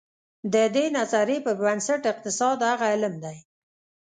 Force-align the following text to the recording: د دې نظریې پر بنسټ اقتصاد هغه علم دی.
د 0.53 0.55
دې 0.75 0.85
نظریې 0.97 1.43
پر 1.45 1.55
بنسټ 1.61 2.01
اقتصاد 2.11 2.57
هغه 2.69 2.85
علم 2.93 3.13
دی. 3.23 3.37